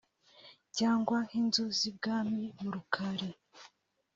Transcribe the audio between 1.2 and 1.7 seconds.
nk’inzu